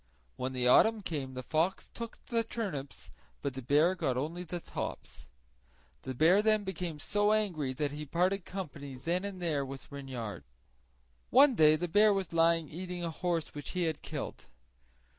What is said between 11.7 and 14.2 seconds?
the bear was lying eating a horse which he had